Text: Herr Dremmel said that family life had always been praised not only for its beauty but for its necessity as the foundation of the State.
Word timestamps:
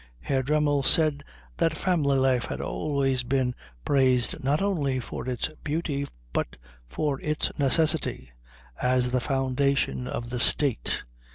Herr 0.21 0.41
Dremmel 0.41 0.81
said 0.81 1.23
that 1.57 1.77
family 1.77 2.17
life 2.17 2.45
had 2.45 2.59
always 2.59 3.21
been 3.21 3.53
praised 3.85 4.43
not 4.43 4.59
only 4.59 4.99
for 4.99 5.29
its 5.29 5.49
beauty 5.63 6.07
but 6.33 6.57
for 6.87 7.21
its 7.21 7.51
necessity 7.59 8.31
as 8.81 9.11
the 9.11 9.19
foundation 9.19 10.07
of 10.07 10.31
the 10.31 10.39
State. 10.39 11.03